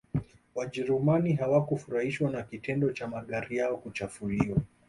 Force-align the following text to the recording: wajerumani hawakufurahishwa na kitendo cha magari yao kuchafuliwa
wajerumani 0.55 1.33
hawakufurahishwa 1.33 2.31
na 2.31 2.43
kitendo 2.43 2.91
cha 2.91 3.07
magari 3.07 3.57
yao 3.57 3.77
kuchafuliwa 3.77 4.57